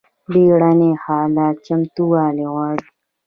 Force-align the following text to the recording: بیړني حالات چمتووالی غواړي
بیړني 0.31 0.91
حالات 1.03 1.55
چمتووالی 1.65 2.45
غواړي 2.53 2.85